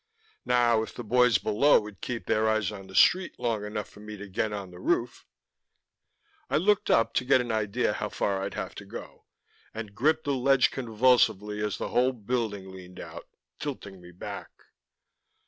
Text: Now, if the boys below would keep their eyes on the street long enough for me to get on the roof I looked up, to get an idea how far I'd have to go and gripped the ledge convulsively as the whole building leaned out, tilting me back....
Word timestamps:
Now, 0.47 0.81
if 0.81 0.95
the 0.95 1.03
boys 1.03 1.37
below 1.37 1.79
would 1.81 2.01
keep 2.01 2.25
their 2.25 2.49
eyes 2.49 2.71
on 2.71 2.87
the 2.87 2.95
street 2.95 3.37
long 3.37 3.63
enough 3.63 3.87
for 3.87 3.99
me 3.99 4.17
to 4.17 4.27
get 4.27 4.51
on 4.51 4.71
the 4.71 4.79
roof 4.79 5.27
I 6.49 6.57
looked 6.57 6.89
up, 6.89 7.13
to 7.13 7.23
get 7.23 7.39
an 7.39 7.51
idea 7.51 7.93
how 7.93 8.09
far 8.09 8.41
I'd 8.41 8.55
have 8.55 8.73
to 8.81 8.85
go 8.85 9.25
and 9.75 9.93
gripped 9.93 10.23
the 10.23 10.33
ledge 10.33 10.71
convulsively 10.71 11.63
as 11.63 11.77
the 11.77 11.89
whole 11.89 12.13
building 12.13 12.71
leaned 12.71 12.99
out, 12.99 13.27
tilting 13.59 14.01
me 14.01 14.11
back.... 14.11 14.49